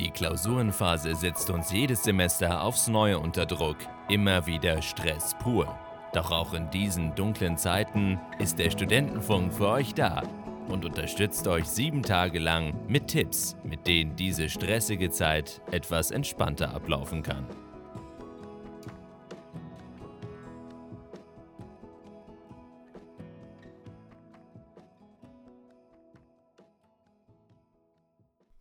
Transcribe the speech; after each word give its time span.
Die 0.00 0.10
Klausurenphase 0.10 1.14
setzt 1.14 1.50
uns 1.50 1.70
jedes 1.70 2.04
Semester 2.04 2.62
aufs 2.62 2.88
Neue 2.88 3.18
unter 3.18 3.44
Druck. 3.44 3.76
Immer 4.08 4.46
wieder 4.46 4.80
Stress 4.80 5.36
pur. 5.38 5.78
Doch 6.14 6.30
auch 6.30 6.54
in 6.54 6.70
diesen 6.70 7.14
dunklen 7.14 7.58
Zeiten 7.58 8.18
ist 8.38 8.58
der 8.58 8.70
Studentenfunk 8.70 9.52
für 9.52 9.68
euch 9.68 9.92
da 9.92 10.22
und 10.68 10.86
unterstützt 10.86 11.46
euch 11.46 11.66
sieben 11.66 12.02
Tage 12.02 12.38
lang 12.38 12.72
mit 12.88 13.08
Tipps, 13.08 13.56
mit 13.62 13.86
denen 13.86 14.16
diese 14.16 14.48
stressige 14.48 15.10
Zeit 15.10 15.60
etwas 15.70 16.12
entspannter 16.12 16.74
ablaufen 16.74 17.22
kann. 17.22 17.44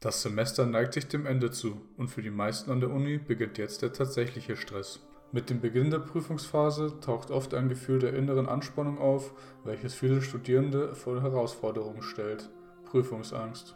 Das 0.01 0.21
Semester 0.21 0.65
neigt 0.65 0.93
sich 0.93 1.09
dem 1.09 1.25
Ende 1.25 1.51
zu 1.51 1.81
und 1.97 2.07
für 2.07 2.21
die 2.21 2.31
meisten 2.31 2.71
an 2.71 2.79
der 2.79 2.89
Uni 2.89 3.17
beginnt 3.17 3.57
jetzt 3.57 3.81
der 3.81 3.91
tatsächliche 3.91 4.55
Stress. 4.55 5.01
Mit 5.33 5.49
dem 5.49 5.59
Beginn 5.59 5.91
der 5.91 5.99
Prüfungsphase 5.99 7.01
taucht 7.01 7.31
oft 7.31 7.53
ein 7.53 7.67
Gefühl 7.67 7.99
der 7.99 8.13
inneren 8.13 8.47
Anspannung 8.47 8.97
auf, 8.97 9.33
welches 9.65 9.93
viele 9.93 10.21
Studierende 10.21 10.95
vor 10.95 11.21
Herausforderungen 11.21 12.01
stellt. 12.01 12.49
Prüfungsangst. 12.85 13.75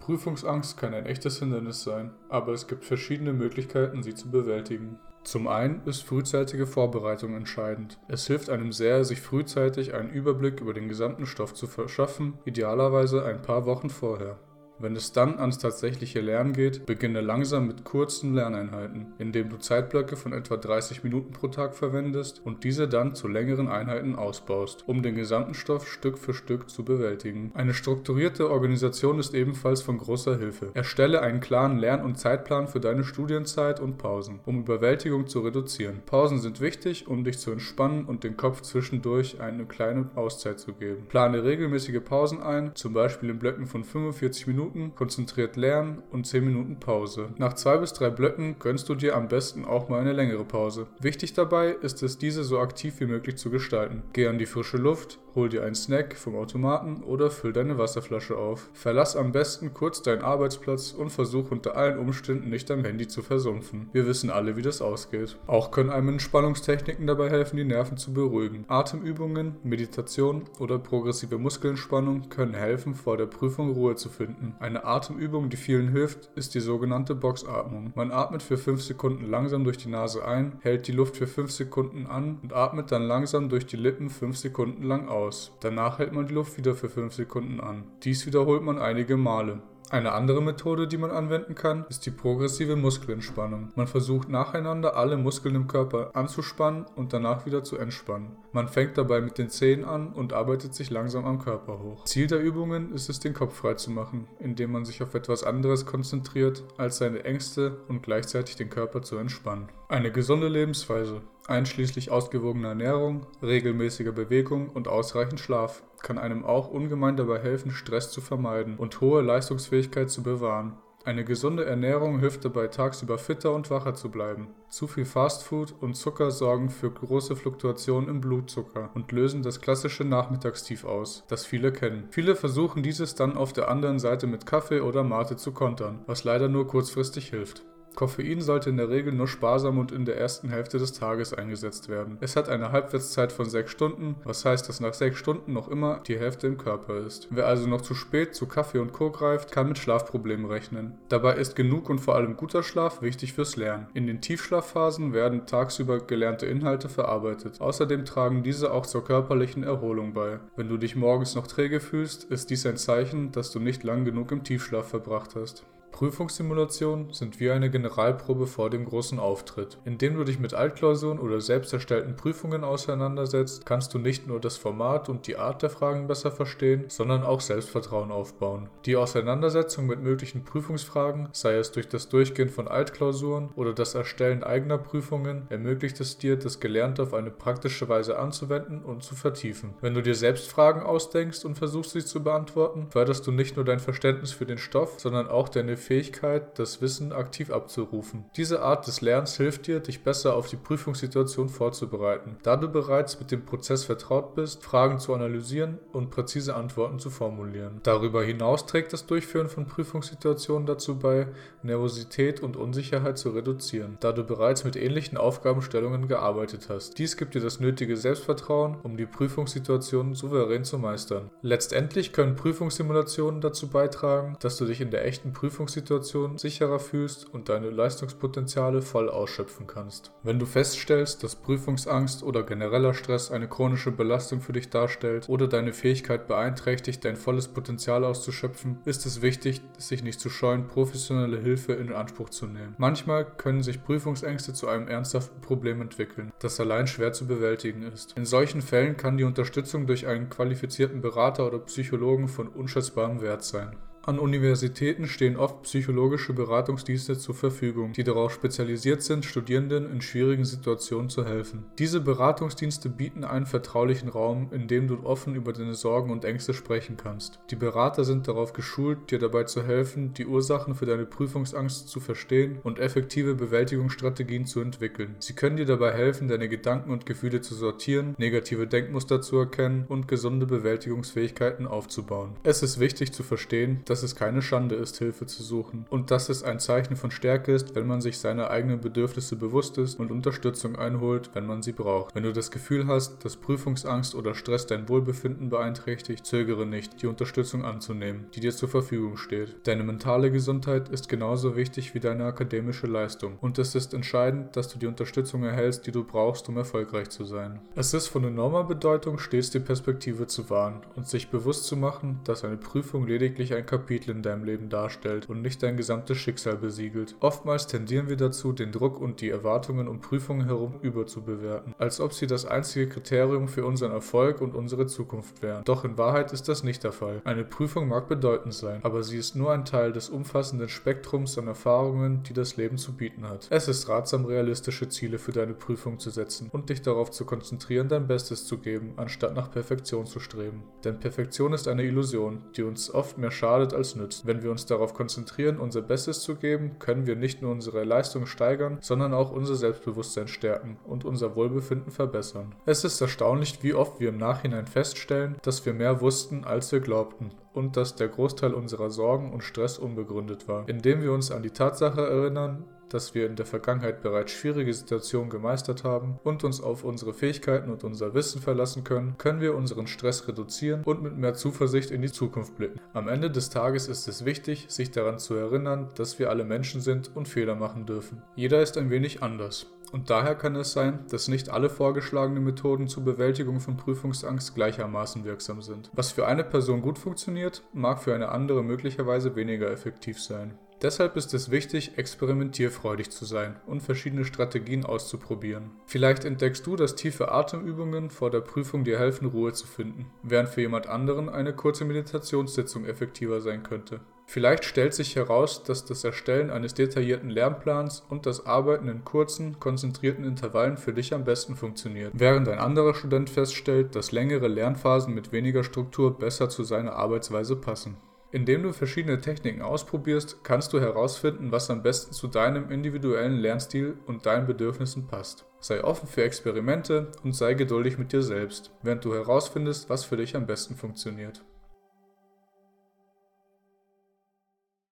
Prüfungsangst 0.00 0.76
kann 0.76 0.94
ein 0.94 1.06
echtes 1.06 1.38
Hindernis 1.38 1.84
sein, 1.84 2.10
aber 2.28 2.52
es 2.52 2.66
gibt 2.66 2.84
verschiedene 2.84 3.32
Möglichkeiten, 3.32 4.02
sie 4.02 4.16
zu 4.16 4.32
bewältigen. 4.32 4.98
Zum 5.22 5.46
einen 5.46 5.86
ist 5.86 6.02
frühzeitige 6.02 6.66
Vorbereitung 6.66 7.36
entscheidend. 7.36 8.00
Es 8.08 8.26
hilft 8.26 8.50
einem 8.50 8.72
sehr, 8.72 9.04
sich 9.04 9.20
frühzeitig 9.20 9.94
einen 9.94 10.10
Überblick 10.10 10.60
über 10.60 10.74
den 10.74 10.88
gesamten 10.88 11.24
Stoff 11.24 11.54
zu 11.54 11.68
verschaffen, 11.68 12.36
idealerweise 12.44 13.24
ein 13.24 13.42
paar 13.42 13.64
Wochen 13.64 13.90
vorher. 13.90 14.40
Wenn 14.82 14.96
es 14.96 15.12
dann 15.12 15.38
ans 15.38 15.58
tatsächliche 15.58 16.20
Lernen 16.20 16.54
geht, 16.54 16.86
beginne 16.86 17.20
langsam 17.20 17.68
mit 17.68 17.84
kurzen 17.84 18.34
Lerneinheiten, 18.34 19.12
indem 19.18 19.48
du 19.48 19.56
Zeitblöcke 19.56 20.16
von 20.16 20.32
etwa 20.32 20.56
30 20.56 21.04
Minuten 21.04 21.32
pro 21.32 21.46
Tag 21.46 21.76
verwendest 21.76 22.40
und 22.44 22.64
diese 22.64 22.88
dann 22.88 23.14
zu 23.14 23.28
längeren 23.28 23.68
Einheiten 23.68 24.16
ausbaust, 24.16 24.82
um 24.88 25.04
den 25.04 25.14
gesamten 25.14 25.54
Stoff 25.54 25.86
Stück 25.86 26.18
für 26.18 26.34
Stück 26.34 26.68
zu 26.68 26.84
bewältigen. 26.84 27.52
Eine 27.54 27.74
strukturierte 27.74 28.50
Organisation 28.50 29.20
ist 29.20 29.34
ebenfalls 29.34 29.82
von 29.82 29.98
großer 29.98 30.36
Hilfe. 30.36 30.72
Erstelle 30.74 31.22
einen 31.22 31.38
klaren 31.38 31.78
Lern- 31.78 32.02
und 32.02 32.18
Zeitplan 32.18 32.66
für 32.66 32.80
deine 32.80 33.04
Studienzeit 33.04 33.78
und 33.78 33.98
Pausen, 33.98 34.40
um 34.46 34.62
Überwältigung 34.62 35.28
zu 35.28 35.42
reduzieren. 35.42 36.02
Pausen 36.06 36.40
sind 36.40 36.60
wichtig, 36.60 37.06
um 37.06 37.22
dich 37.22 37.38
zu 37.38 37.52
entspannen 37.52 38.04
und 38.04 38.24
den 38.24 38.36
Kopf 38.36 38.62
zwischendurch 38.62 39.40
eine 39.40 39.64
kleine 39.64 40.10
Auszeit 40.16 40.58
zu 40.58 40.72
geben. 40.72 41.06
Plane 41.08 41.44
regelmäßige 41.44 42.00
Pausen 42.04 42.42
ein, 42.42 42.72
zum 42.74 42.94
Beispiel 42.94 43.30
in 43.30 43.38
Blöcken 43.38 43.66
von 43.66 43.84
45 43.84 44.48
Minuten 44.48 44.71
Minuten 44.74 44.94
konzentriert 44.94 45.56
lernen 45.56 46.02
und 46.10 46.26
10 46.26 46.44
Minuten 46.44 46.80
Pause. 46.80 47.30
Nach 47.38 47.54
zwei 47.54 47.78
bis 47.78 47.92
drei 47.92 48.10
Blöcken 48.10 48.56
gönnst 48.58 48.88
du 48.88 48.94
dir 48.94 49.16
am 49.16 49.28
besten 49.28 49.64
auch 49.64 49.88
mal 49.88 50.00
eine 50.00 50.12
längere 50.12 50.44
Pause. 50.44 50.86
Wichtig 51.00 51.34
dabei 51.34 51.70
ist 51.70 52.02
es, 52.02 52.18
diese 52.18 52.44
so 52.44 52.58
aktiv 52.58 52.94
wie 53.00 53.06
möglich 53.06 53.36
zu 53.36 53.50
gestalten. 53.50 54.02
Geh 54.12 54.26
an 54.26 54.38
die 54.38 54.46
frische 54.46 54.76
Luft, 54.76 55.18
hol 55.34 55.48
dir 55.48 55.64
einen 55.64 55.74
Snack 55.74 56.16
vom 56.16 56.36
Automaten 56.36 57.02
oder 57.02 57.30
füll 57.30 57.52
deine 57.52 57.78
Wasserflasche 57.78 58.36
auf. 58.36 58.70
Verlass 58.72 59.16
am 59.16 59.32
besten 59.32 59.74
kurz 59.74 60.02
deinen 60.02 60.22
Arbeitsplatz 60.22 60.92
und 60.92 61.10
versuch 61.10 61.50
unter 61.50 61.76
allen 61.76 61.98
Umständen 61.98 62.50
nicht 62.50 62.70
am 62.70 62.84
Handy 62.84 63.08
zu 63.08 63.22
versumpfen. 63.22 63.88
Wir 63.92 64.06
wissen 64.06 64.30
alle, 64.30 64.56
wie 64.56 64.62
das 64.62 64.82
ausgeht. 64.82 65.36
Auch 65.46 65.70
können 65.70 65.90
einem 65.90 66.08
Entspannungstechniken 66.10 67.06
dabei 67.06 67.30
helfen, 67.30 67.56
die 67.56 67.64
Nerven 67.64 67.96
zu 67.96 68.12
beruhigen. 68.12 68.64
Atemübungen, 68.68 69.56
Meditation 69.62 70.44
oder 70.58 70.78
progressive 70.78 71.38
Muskelentspannung 71.38 72.28
können 72.28 72.54
helfen, 72.54 72.94
vor 72.94 73.16
der 73.16 73.26
Prüfung 73.26 73.72
Ruhe 73.72 73.96
zu 73.96 74.08
finden. 74.08 74.54
Eine 74.60 74.84
Atemübung, 74.84 75.48
die 75.48 75.56
vielen 75.56 75.88
hilft, 75.88 76.30
ist 76.34 76.54
die 76.54 76.60
sogenannte 76.60 77.14
Boxatmung. 77.14 77.92
Man 77.94 78.12
atmet 78.12 78.42
für 78.42 78.58
5 78.58 78.82
Sekunden 78.82 79.30
langsam 79.30 79.64
durch 79.64 79.78
die 79.78 79.88
Nase 79.88 80.24
ein, 80.24 80.58
hält 80.60 80.86
die 80.86 80.92
Luft 80.92 81.16
für 81.16 81.26
5 81.26 81.50
Sekunden 81.50 82.06
an 82.06 82.38
und 82.42 82.52
atmet 82.52 82.92
dann 82.92 83.02
langsam 83.02 83.48
durch 83.48 83.66
die 83.66 83.76
Lippen 83.76 84.10
5 84.10 84.36
Sekunden 84.36 84.82
lang 84.82 85.08
aus. 85.08 85.21
Danach 85.60 85.98
hält 85.98 86.12
man 86.12 86.26
die 86.26 86.34
Luft 86.34 86.56
wieder 86.58 86.74
für 86.74 86.88
5 86.88 87.14
Sekunden 87.14 87.60
an. 87.60 87.84
Dies 88.02 88.26
wiederholt 88.26 88.62
man 88.62 88.78
einige 88.78 89.16
Male. 89.16 89.62
Eine 89.92 90.12
andere 90.12 90.40
Methode, 90.40 90.88
die 90.88 90.96
man 90.96 91.10
anwenden 91.10 91.54
kann, 91.54 91.84
ist 91.90 92.06
die 92.06 92.10
progressive 92.10 92.76
Muskelentspannung. 92.76 93.72
Man 93.74 93.86
versucht 93.86 94.30
nacheinander 94.30 94.96
alle 94.96 95.18
Muskeln 95.18 95.54
im 95.54 95.68
Körper 95.68 96.12
anzuspannen 96.14 96.86
und 96.96 97.12
danach 97.12 97.44
wieder 97.44 97.62
zu 97.62 97.76
entspannen. 97.76 98.36
Man 98.52 98.68
fängt 98.68 98.96
dabei 98.96 99.20
mit 99.20 99.36
den 99.36 99.50
Zehen 99.50 99.84
an 99.84 100.14
und 100.14 100.32
arbeitet 100.32 100.74
sich 100.74 100.88
langsam 100.88 101.26
am 101.26 101.40
Körper 101.40 101.78
hoch. 101.78 102.06
Ziel 102.06 102.26
der 102.26 102.40
Übungen 102.40 102.94
ist 102.94 103.10
es, 103.10 103.20
den 103.20 103.34
Kopf 103.34 103.54
frei 103.54 103.74
zu 103.74 103.90
machen, 103.90 104.28
indem 104.38 104.72
man 104.72 104.86
sich 104.86 105.02
auf 105.02 105.12
etwas 105.12 105.44
anderes 105.44 105.84
konzentriert, 105.84 106.64
als 106.78 106.96
seine 106.96 107.24
Ängste 107.26 107.76
und 107.88 108.02
gleichzeitig 108.02 108.56
den 108.56 108.70
Körper 108.70 109.02
zu 109.02 109.18
entspannen. 109.18 109.68
Eine 109.90 110.10
gesunde 110.10 110.48
Lebensweise 110.48 111.20
einschließlich 111.46 112.10
ausgewogener 112.10 112.68
Ernährung, 112.68 113.26
regelmäßiger 113.42 114.12
Bewegung 114.12 114.68
und 114.70 114.88
ausreichend 114.88 115.40
Schlaf, 115.40 115.82
kann 116.02 116.18
einem 116.18 116.44
auch 116.44 116.68
ungemein 116.68 117.16
dabei 117.16 117.40
helfen, 117.40 117.70
Stress 117.70 118.10
zu 118.10 118.20
vermeiden 118.20 118.76
und 118.76 119.00
hohe 119.00 119.22
Leistungsfähigkeit 119.22 120.10
zu 120.10 120.22
bewahren. 120.22 120.78
Eine 121.04 121.24
gesunde 121.24 121.64
Ernährung 121.64 122.20
hilft 122.20 122.44
dabei, 122.44 122.68
tagsüber 122.68 123.18
fitter 123.18 123.52
und 123.52 123.70
wacher 123.70 123.94
zu 123.94 124.08
bleiben. 124.08 124.54
Zu 124.68 124.86
viel 124.86 125.04
Fastfood 125.04 125.74
und 125.80 125.94
Zucker 125.94 126.30
sorgen 126.30 126.70
für 126.70 126.92
große 126.92 127.34
Fluktuationen 127.34 128.08
im 128.08 128.20
Blutzucker 128.20 128.90
und 128.94 129.10
lösen 129.10 129.42
das 129.42 129.60
klassische 129.60 130.04
Nachmittagstief 130.04 130.84
aus, 130.84 131.24
das 131.26 131.44
viele 131.44 131.72
kennen. 131.72 132.06
Viele 132.10 132.36
versuchen 132.36 132.84
dieses 132.84 133.16
dann 133.16 133.36
auf 133.36 133.52
der 133.52 133.68
anderen 133.68 133.98
Seite 133.98 134.28
mit 134.28 134.46
Kaffee 134.46 134.80
oder 134.80 135.02
Mate 135.02 135.36
zu 135.36 135.50
kontern, 135.50 136.04
was 136.06 136.22
leider 136.22 136.48
nur 136.48 136.68
kurzfristig 136.68 137.30
hilft. 137.30 137.64
Koffein 137.94 138.40
sollte 138.40 138.70
in 138.70 138.76
der 138.76 138.88
Regel 138.88 139.12
nur 139.12 139.28
sparsam 139.28 139.78
und 139.78 139.92
in 139.92 140.04
der 140.04 140.18
ersten 140.18 140.48
Hälfte 140.48 140.78
des 140.78 140.92
Tages 140.92 141.34
eingesetzt 141.34 141.88
werden. 141.88 142.18
Es 142.20 142.36
hat 142.36 142.48
eine 142.48 142.72
Halbwertszeit 142.72 143.32
von 143.32 143.48
6 143.48 143.70
Stunden, 143.70 144.16
was 144.24 144.44
heißt, 144.44 144.68
dass 144.68 144.80
nach 144.80 144.94
6 144.94 145.16
Stunden 145.16 145.52
noch 145.52 145.68
immer 145.68 146.00
die 146.06 146.18
Hälfte 146.18 146.46
im 146.46 146.58
Körper 146.58 146.98
ist. 146.98 147.28
Wer 147.30 147.46
also 147.46 147.68
noch 147.68 147.82
zu 147.82 147.94
spät 147.94 148.34
zu 148.34 148.46
Kaffee 148.46 148.78
und 148.78 148.92
Co. 148.92 149.10
greift, 149.10 149.52
kann 149.52 149.68
mit 149.68 149.78
Schlafproblemen 149.78 150.46
rechnen. 150.46 150.98
Dabei 151.08 151.34
ist 151.36 151.56
genug 151.56 151.90
und 151.90 151.98
vor 151.98 152.16
allem 152.16 152.36
guter 152.36 152.62
Schlaf 152.62 153.02
wichtig 153.02 153.32
fürs 153.32 153.56
Lernen. 153.56 153.88
In 153.94 154.06
den 154.06 154.20
Tiefschlafphasen 154.20 155.12
werden 155.12 155.46
tagsüber 155.46 156.00
gelernte 156.00 156.46
Inhalte 156.46 156.88
verarbeitet. 156.88 157.60
Außerdem 157.60 158.04
tragen 158.04 158.42
diese 158.42 158.72
auch 158.72 158.86
zur 158.86 159.04
körperlichen 159.04 159.62
Erholung 159.62 160.12
bei. 160.14 160.40
Wenn 160.56 160.68
du 160.68 160.76
dich 160.76 160.96
morgens 160.96 161.34
noch 161.34 161.46
träge 161.46 161.80
fühlst, 161.80 162.24
ist 162.24 162.50
dies 162.50 162.66
ein 162.66 162.76
Zeichen, 162.76 163.32
dass 163.32 163.50
du 163.50 163.58
nicht 163.58 163.82
lang 163.84 164.04
genug 164.04 164.32
im 164.32 164.44
Tiefschlaf 164.44 164.88
verbracht 164.88 165.34
hast. 165.34 165.64
Prüfungssimulationen 165.92 167.12
sind 167.12 167.38
wie 167.38 167.50
eine 167.50 167.70
Generalprobe 167.70 168.46
vor 168.46 168.70
dem 168.70 168.86
großen 168.86 169.20
Auftritt. 169.20 169.78
Indem 169.84 170.16
du 170.16 170.24
dich 170.24 170.40
mit 170.40 170.54
Altklausuren 170.54 171.20
oder 171.20 171.40
selbst 171.40 171.72
erstellten 171.72 172.16
Prüfungen 172.16 172.64
auseinandersetzt, 172.64 173.66
kannst 173.66 173.94
du 173.94 173.98
nicht 173.98 174.26
nur 174.26 174.40
das 174.40 174.56
Format 174.56 175.08
und 175.08 175.26
die 175.26 175.36
Art 175.36 175.62
der 175.62 175.70
Fragen 175.70 176.08
besser 176.08 176.32
verstehen, 176.32 176.86
sondern 176.88 177.22
auch 177.22 177.40
Selbstvertrauen 177.40 178.10
aufbauen. 178.10 178.68
Die 178.86 178.96
Auseinandersetzung 178.96 179.86
mit 179.86 180.02
möglichen 180.02 180.44
Prüfungsfragen, 180.44 181.28
sei 181.32 181.54
es 181.56 181.70
durch 181.70 181.88
das 181.88 182.08
Durchgehen 182.08 182.48
von 182.48 182.66
Altklausuren 182.66 183.50
oder 183.54 183.72
das 183.72 183.94
Erstellen 183.94 184.42
eigener 184.42 184.78
Prüfungen, 184.78 185.46
ermöglicht 185.50 186.00
es 186.00 186.18
dir, 186.18 186.36
das 186.36 186.58
Gelernte 186.58 187.02
auf 187.02 187.14
eine 187.14 187.30
praktische 187.30 187.88
Weise 187.88 188.18
anzuwenden 188.18 188.82
und 188.82 189.02
zu 189.04 189.14
vertiefen. 189.14 189.74
Wenn 189.82 189.94
du 189.94 190.02
dir 190.02 190.14
selbst 190.14 190.50
Fragen 190.50 190.82
ausdenkst 190.82 191.44
und 191.44 191.58
versuchst 191.58 191.90
sie 191.90 192.04
zu 192.04 192.22
beantworten, 192.22 192.86
förderst 192.90 193.26
du 193.26 193.30
nicht 193.30 193.56
nur 193.56 193.64
dein 193.64 193.78
Verständnis 193.78 194.32
für 194.32 194.46
den 194.46 194.58
Stoff, 194.58 194.98
sondern 194.98 195.28
auch 195.28 195.48
deine 195.48 195.76
Fähigkeit, 195.82 196.58
das 196.58 196.80
Wissen 196.80 197.12
aktiv 197.12 197.50
abzurufen. 197.50 198.24
Diese 198.36 198.62
Art 198.62 198.86
des 198.86 199.00
Lernens 199.00 199.36
hilft 199.36 199.66
dir, 199.66 199.80
dich 199.80 200.02
besser 200.02 200.34
auf 200.36 200.48
die 200.48 200.56
Prüfungssituation 200.56 201.48
vorzubereiten, 201.48 202.36
da 202.42 202.56
du 202.56 202.68
bereits 202.68 203.18
mit 203.18 203.30
dem 203.30 203.44
Prozess 203.44 203.84
vertraut 203.84 204.34
bist, 204.34 204.62
Fragen 204.62 204.98
zu 204.98 205.12
analysieren 205.12 205.78
und 205.92 206.10
präzise 206.10 206.54
Antworten 206.54 206.98
zu 206.98 207.10
formulieren. 207.10 207.80
Darüber 207.82 208.22
hinaus 208.22 208.66
trägt 208.66 208.92
das 208.92 209.06
Durchführen 209.06 209.48
von 209.48 209.66
Prüfungssituationen 209.66 210.66
dazu 210.66 210.98
bei, 210.98 211.26
Nervosität 211.62 212.40
und 212.40 212.56
Unsicherheit 212.56 213.18
zu 213.18 213.30
reduzieren, 213.30 213.96
da 214.00 214.12
du 214.12 214.24
bereits 214.24 214.64
mit 214.64 214.76
ähnlichen 214.76 215.18
Aufgabenstellungen 215.18 216.08
gearbeitet 216.08 216.68
hast. 216.68 216.98
Dies 216.98 217.16
gibt 217.16 217.34
dir 217.34 217.40
das 217.40 217.60
nötige 217.60 217.96
Selbstvertrauen, 217.96 218.76
um 218.82 218.96
die 218.96 219.06
Prüfungssituation 219.06 220.14
souverän 220.14 220.64
zu 220.64 220.78
meistern. 220.78 221.30
Letztendlich 221.42 222.12
können 222.12 222.36
Prüfungssimulationen 222.36 223.40
dazu 223.40 223.68
beitragen, 223.68 224.36
dass 224.40 224.56
du 224.56 224.64
dich 224.64 224.80
in 224.80 224.90
der 224.90 225.04
echten 225.04 225.32
Prüfungssituation 225.32 225.71
Prüfungssituation 225.72 226.36
sicherer 226.36 226.78
fühlst 226.78 227.32
und 227.32 227.48
deine 227.48 227.70
Leistungspotenziale 227.70 228.82
voll 228.82 229.08
ausschöpfen 229.08 229.66
kannst. 229.66 230.12
Wenn 230.22 230.38
du 230.38 230.44
feststellst, 230.44 231.22
dass 231.22 231.36
Prüfungsangst 231.36 232.22
oder 232.22 232.42
genereller 232.42 232.92
Stress 232.92 233.30
eine 233.30 233.48
chronische 233.48 233.90
Belastung 233.90 234.42
für 234.42 234.52
dich 234.52 234.68
darstellt 234.68 235.28
oder 235.28 235.48
deine 235.48 235.72
Fähigkeit 235.72 236.28
beeinträchtigt, 236.28 237.04
dein 237.04 237.16
volles 237.16 237.48
Potenzial 237.48 238.04
auszuschöpfen, 238.04 238.80
ist 238.84 239.06
es 239.06 239.22
wichtig, 239.22 239.62
sich 239.78 240.02
nicht 240.02 240.20
zu 240.20 240.28
scheuen, 240.28 240.66
professionelle 240.66 241.38
Hilfe 241.38 241.72
in 241.72 241.92
Anspruch 241.92 242.28
zu 242.28 242.46
nehmen. 242.46 242.74
Manchmal 242.76 243.24
können 243.24 243.62
sich 243.62 243.82
Prüfungsängste 243.82 244.52
zu 244.52 244.68
einem 244.68 244.88
ernsthaften 244.88 245.40
Problem 245.40 245.80
entwickeln, 245.80 246.32
das 246.38 246.60
allein 246.60 246.86
schwer 246.86 247.12
zu 247.12 247.26
bewältigen 247.26 247.82
ist. 247.82 248.16
In 248.16 248.26
solchen 248.26 248.60
Fällen 248.60 248.96
kann 248.98 249.16
die 249.16 249.24
Unterstützung 249.24 249.86
durch 249.86 250.06
einen 250.06 250.28
qualifizierten 250.28 251.00
Berater 251.00 251.46
oder 251.46 251.60
Psychologen 251.60 252.28
von 252.28 252.48
unschätzbarem 252.48 253.22
Wert 253.22 253.44
sein. 253.44 253.76
An 254.04 254.18
Universitäten 254.18 255.06
stehen 255.06 255.36
oft 255.36 255.62
psychologische 255.62 256.32
Beratungsdienste 256.32 257.16
zur 257.16 257.36
Verfügung, 257.36 257.92
die 257.92 258.02
darauf 258.02 258.32
spezialisiert 258.32 259.00
sind, 259.00 259.24
Studierenden 259.24 259.88
in 259.92 260.00
schwierigen 260.00 260.44
Situationen 260.44 261.08
zu 261.08 261.24
helfen. 261.24 261.66
Diese 261.78 262.00
Beratungsdienste 262.00 262.88
bieten 262.88 263.22
einen 263.22 263.46
vertraulichen 263.46 264.08
Raum, 264.08 264.48
in 264.50 264.66
dem 264.66 264.88
du 264.88 265.04
offen 265.04 265.36
über 265.36 265.52
deine 265.52 265.76
Sorgen 265.76 266.10
und 266.10 266.24
Ängste 266.24 266.52
sprechen 266.52 266.96
kannst. 266.96 267.38
Die 267.50 267.56
Berater 267.56 268.04
sind 268.04 268.26
darauf 268.26 268.52
geschult, 268.52 269.12
dir 269.12 269.20
dabei 269.20 269.44
zu 269.44 269.62
helfen, 269.62 270.12
die 270.14 270.26
Ursachen 270.26 270.74
für 270.74 270.86
deine 270.86 271.06
Prüfungsangst 271.06 271.86
zu 271.86 272.00
verstehen 272.00 272.58
und 272.64 272.80
effektive 272.80 273.36
Bewältigungsstrategien 273.36 274.46
zu 274.46 274.58
entwickeln. 274.58 275.14
Sie 275.20 275.34
können 275.34 275.58
dir 275.58 275.66
dabei 275.66 275.92
helfen, 275.92 276.26
deine 276.26 276.48
Gedanken 276.48 276.90
und 276.90 277.06
Gefühle 277.06 277.40
zu 277.40 277.54
sortieren, 277.54 278.16
negative 278.18 278.66
Denkmuster 278.66 279.22
zu 279.22 279.36
erkennen 279.36 279.84
und 279.88 280.08
gesunde 280.08 280.46
Bewältigungsfähigkeiten 280.46 281.68
aufzubauen. 281.68 282.30
Es 282.42 282.64
ist 282.64 282.80
wichtig 282.80 283.12
zu 283.12 283.22
verstehen, 283.22 283.82
dass 283.92 284.02
es 284.02 284.16
keine 284.16 284.40
Schande 284.40 284.74
ist, 284.74 284.96
Hilfe 284.96 285.26
zu 285.26 285.42
suchen 285.42 285.84
und 285.90 286.10
dass 286.10 286.30
es 286.30 286.42
ein 286.42 286.58
Zeichen 286.58 286.96
von 286.96 287.10
Stärke 287.10 287.52
ist, 287.52 287.74
wenn 287.74 287.86
man 287.86 288.00
sich 288.00 288.18
seiner 288.18 288.48
eigenen 288.48 288.80
Bedürfnisse 288.80 289.36
bewusst 289.36 289.76
ist 289.76 290.00
und 290.00 290.10
Unterstützung 290.10 290.76
einholt, 290.76 291.28
wenn 291.34 291.44
man 291.44 291.62
sie 291.62 291.72
braucht. 291.72 292.14
Wenn 292.14 292.22
du 292.22 292.32
das 292.32 292.50
Gefühl 292.50 292.86
hast, 292.86 293.22
dass 293.22 293.36
Prüfungsangst 293.36 294.14
oder 294.14 294.34
Stress 294.34 294.64
dein 294.64 294.88
Wohlbefinden 294.88 295.50
beeinträchtigt, 295.50 296.24
zögere 296.24 296.64
nicht, 296.64 297.02
die 297.02 297.06
Unterstützung 297.06 297.66
anzunehmen, 297.66 298.28
die 298.34 298.40
dir 298.40 298.52
zur 298.52 298.70
Verfügung 298.70 299.18
steht. 299.18 299.56
Deine 299.64 299.84
mentale 299.84 300.30
Gesundheit 300.30 300.88
ist 300.88 301.10
genauso 301.10 301.54
wichtig 301.54 301.94
wie 301.94 302.00
deine 302.00 302.24
akademische 302.24 302.86
Leistung 302.86 303.36
und 303.42 303.58
es 303.58 303.74
ist 303.74 303.92
entscheidend, 303.92 304.56
dass 304.56 304.68
du 304.68 304.78
die 304.78 304.86
Unterstützung 304.86 305.44
erhältst, 305.44 305.86
die 305.86 305.92
du 305.92 306.02
brauchst, 306.02 306.48
um 306.48 306.56
erfolgreich 306.56 307.10
zu 307.10 307.24
sein. 307.24 307.60
Es 307.74 307.92
ist 307.92 308.06
von 308.06 308.24
enormer 308.24 308.64
Bedeutung, 308.64 309.18
stets 309.18 309.50
die 309.50 309.60
Perspektive 309.60 310.26
zu 310.26 310.48
wahren 310.48 310.80
und 310.96 311.06
sich 311.06 311.28
bewusst 311.28 311.66
zu 311.66 311.76
machen, 311.76 312.20
dass 312.24 312.42
eine 312.42 312.56
Prüfung 312.56 313.06
lediglich 313.06 313.52
ein 313.52 313.66
Kapitel 313.66 313.81
Kapitel 313.82 314.12
in 314.12 314.22
deinem 314.22 314.44
Leben 314.44 314.68
darstellt 314.68 315.28
und 315.28 315.42
nicht 315.42 315.60
dein 315.60 315.76
gesamtes 315.76 316.16
Schicksal 316.16 316.56
besiegelt. 316.56 317.16
Oftmals 317.18 317.66
tendieren 317.66 318.08
wir 318.08 318.16
dazu, 318.16 318.52
den 318.52 318.70
Druck 318.70 319.00
und 319.00 319.20
die 319.20 319.28
Erwartungen 319.28 319.88
um 319.88 320.00
Prüfungen 320.00 320.46
herum 320.46 320.74
überzubewerten, 320.82 321.74
als 321.78 322.00
ob 322.00 322.12
sie 322.12 322.28
das 322.28 322.46
einzige 322.46 322.88
Kriterium 322.88 323.48
für 323.48 323.66
unseren 323.66 323.90
Erfolg 323.90 324.40
und 324.40 324.54
unsere 324.54 324.86
Zukunft 324.86 325.42
wären. 325.42 325.64
Doch 325.64 325.84
in 325.84 325.98
Wahrheit 325.98 326.32
ist 326.32 326.48
das 326.48 326.62
nicht 326.62 326.84
der 326.84 326.92
Fall. 326.92 327.22
Eine 327.24 327.44
Prüfung 327.44 327.88
mag 327.88 328.08
bedeutend 328.08 328.54
sein, 328.54 328.78
aber 328.84 329.02
sie 329.02 329.18
ist 329.18 329.34
nur 329.34 329.50
ein 329.52 329.64
Teil 329.64 329.92
des 329.92 330.10
umfassenden 330.10 330.68
Spektrums 330.68 331.36
an 331.36 331.48
Erfahrungen, 331.48 332.22
die 332.22 332.34
das 332.34 332.56
Leben 332.56 332.78
zu 332.78 332.92
bieten 332.92 333.28
hat. 333.28 333.48
Es 333.50 333.66
ist 333.66 333.88
ratsam, 333.88 334.26
realistische 334.26 334.88
Ziele 334.88 335.18
für 335.18 335.32
deine 335.32 335.54
Prüfung 335.54 335.98
zu 335.98 336.10
setzen 336.10 336.50
und 336.52 336.70
dich 336.70 336.82
darauf 336.82 337.10
zu 337.10 337.24
konzentrieren, 337.24 337.88
dein 337.88 338.06
Bestes 338.06 338.46
zu 338.46 338.58
geben, 338.58 338.92
anstatt 338.94 339.34
nach 339.34 339.50
Perfektion 339.50 340.06
zu 340.06 340.20
streben. 340.20 340.62
Denn 340.84 341.00
Perfektion 341.00 341.52
ist 341.52 341.66
eine 341.66 341.82
Illusion, 341.82 342.44
die 342.56 342.62
uns 342.62 342.92
oft 342.94 343.18
mehr 343.18 343.32
schadet 343.72 343.74
als 343.74 343.96
nützt. 343.96 344.26
Wenn 344.26 344.42
wir 344.42 344.50
uns 344.50 344.66
darauf 344.66 344.94
konzentrieren, 344.94 345.58
unser 345.58 345.82
Bestes 345.82 346.20
zu 346.20 346.36
geben, 346.36 346.78
können 346.78 347.06
wir 347.06 347.16
nicht 347.16 347.42
nur 347.42 347.50
unsere 347.50 347.84
Leistung 347.84 348.26
steigern, 348.26 348.78
sondern 348.80 349.14
auch 349.14 349.32
unser 349.32 349.54
Selbstbewusstsein 349.54 350.28
stärken 350.28 350.78
und 350.84 351.04
unser 351.04 351.34
Wohlbefinden 351.34 351.90
verbessern. 351.90 352.54
Es 352.66 352.84
ist 352.84 353.00
erstaunlich, 353.00 353.62
wie 353.62 353.74
oft 353.74 354.00
wir 354.00 354.10
im 354.10 354.18
Nachhinein 354.18 354.66
feststellen, 354.66 355.36
dass 355.42 355.64
wir 355.66 355.72
mehr 355.72 356.00
wussten, 356.00 356.44
als 356.44 356.70
wir 356.72 356.80
glaubten 356.80 357.32
und 357.54 357.76
dass 357.76 357.96
der 357.96 358.08
Großteil 358.08 358.54
unserer 358.54 358.90
Sorgen 358.90 359.32
und 359.32 359.42
Stress 359.42 359.78
unbegründet 359.78 360.48
war. 360.48 360.68
Indem 360.68 361.02
wir 361.02 361.12
uns 361.12 361.30
an 361.30 361.42
die 361.42 361.50
Tatsache 361.50 362.00
erinnern, 362.00 362.64
dass 362.92 363.14
wir 363.14 363.26
in 363.26 363.36
der 363.36 363.46
Vergangenheit 363.46 364.02
bereits 364.02 364.32
schwierige 364.32 364.72
Situationen 364.72 365.30
gemeistert 365.30 365.84
haben 365.84 366.18
und 366.24 366.44
uns 366.44 366.60
auf 366.60 366.84
unsere 366.84 367.14
Fähigkeiten 367.14 367.70
und 367.70 367.84
unser 367.84 368.14
Wissen 368.14 368.40
verlassen 368.40 368.84
können, 368.84 369.16
können 369.18 369.40
wir 369.40 369.54
unseren 369.54 369.86
Stress 369.86 370.28
reduzieren 370.28 370.82
und 370.84 371.02
mit 371.02 371.16
mehr 371.16 371.34
Zuversicht 371.34 371.90
in 371.90 372.02
die 372.02 372.12
Zukunft 372.12 372.56
blicken. 372.56 372.80
Am 372.92 373.08
Ende 373.08 373.30
des 373.30 373.50
Tages 373.50 373.88
ist 373.88 374.08
es 374.08 374.24
wichtig, 374.24 374.66
sich 374.68 374.90
daran 374.90 375.18
zu 375.18 375.34
erinnern, 375.34 375.88
dass 375.96 376.18
wir 376.18 376.30
alle 376.30 376.44
Menschen 376.44 376.80
sind 376.80 377.14
und 377.14 377.28
Fehler 377.28 377.54
machen 377.54 377.86
dürfen. 377.86 378.22
Jeder 378.36 378.62
ist 378.62 378.76
ein 378.76 378.90
wenig 378.90 379.22
anders. 379.22 379.66
Und 379.92 380.08
daher 380.08 380.34
kann 380.34 380.56
es 380.56 380.72
sein, 380.72 381.04
dass 381.10 381.28
nicht 381.28 381.50
alle 381.50 381.68
vorgeschlagenen 381.68 382.42
Methoden 382.42 382.88
zur 382.88 383.04
Bewältigung 383.04 383.60
von 383.60 383.76
Prüfungsangst 383.76 384.54
gleichermaßen 384.54 385.24
wirksam 385.24 385.60
sind. 385.60 385.90
Was 385.92 386.12
für 386.12 386.26
eine 386.26 386.44
Person 386.44 386.80
gut 386.80 386.98
funktioniert, 386.98 387.62
mag 387.74 388.02
für 388.02 388.14
eine 388.14 388.30
andere 388.30 388.64
möglicherweise 388.64 389.36
weniger 389.36 389.70
effektiv 389.70 390.20
sein. 390.20 390.58
Deshalb 390.82 391.16
ist 391.16 391.32
es 391.32 391.52
wichtig, 391.52 391.96
experimentierfreudig 391.96 393.10
zu 393.10 393.24
sein 393.24 393.54
und 393.66 393.84
verschiedene 393.84 394.24
Strategien 394.24 394.84
auszuprobieren. 394.84 395.70
Vielleicht 395.86 396.24
entdeckst 396.24 396.66
du, 396.66 396.74
dass 396.74 396.96
tiefe 396.96 397.30
Atemübungen 397.30 398.10
vor 398.10 398.30
der 398.30 398.40
Prüfung 398.40 398.82
dir 398.82 398.98
helfen, 398.98 399.28
Ruhe 399.28 399.52
zu 399.52 399.68
finden, 399.68 400.06
während 400.24 400.48
für 400.48 400.60
jemand 400.60 400.88
anderen 400.88 401.28
eine 401.28 401.54
kurze 401.54 401.84
Meditationssitzung 401.84 402.84
effektiver 402.84 403.40
sein 403.40 403.62
könnte. 403.62 404.00
Vielleicht 404.26 404.64
stellt 404.64 404.94
sich 404.94 405.14
heraus, 405.14 405.62
dass 405.62 405.84
das 405.84 406.02
Erstellen 406.02 406.50
eines 406.50 406.74
detaillierten 406.74 407.30
Lernplans 407.30 408.04
und 408.08 408.26
das 408.26 408.46
Arbeiten 408.46 408.88
in 408.88 409.04
kurzen, 409.04 409.60
konzentrierten 409.60 410.24
Intervallen 410.24 410.78
für 410.78 410.92
dich 410.92 411.14
am 411.14 411.24
besten 411.24 411.54
funktioniert, 411.54 412.12
während 412.14 412.48
ein 412.48 412.58
anderer 412.58 412.94
Student 412.94 413.30
feststellt, 413.30 413.94
dass 413.94 414.10
längere 414.10 414.48
Lernphasen 414.48 415.14
mit 415.14 415.32
weniger 415.32 415.62
Struktur 415.62 416.18
besser 416.18 416.48
zu 416.48 416.64
seiner 416.64 416.94
Arbeitsweise 416.94 417.56
passen. 417.56 417.96
Indem 418.32 418.62
du 418.62 418.72
verschiedene 418.72 419.20
Techniken 419.20 419.60
ausprobierst, 419.60 420.42
kannst 420.42 420.72
du 420.72 420.80
herausfinden, 420.80 421.52
was 421.52 421.68
am 421.68 421.82
besten 421.82 422.14
zu 422.14 422.28
deinem 422.28 422.70
individuellen 422.70 423.36
Lernstil 423.36 423.98
und 424.06 424.24
deinen 424.24 424.46
Bedürfnissen 424.46 425.06
passt. 425.06 425.44
Sei 425.60 425.84
offen 425.84 426.08
für 426.08 426.24
Experimente 426.24 427.12
und 427.22 427.36
sei 427.36 427.52
geduldig 427.52 427.98
mit 427.98 428.10
dir 428.10 428.22
selbst, 428.22 428.72
während 428.82 429.04
du 429.04 429.12
herausfindest, 429.12 429.90
was 429.90 430.04
für 430.04 430.16
dich 430.16 430.34
am 430.34 430.46
besten 430.46 430.76
funktioniert. 430.76 431.44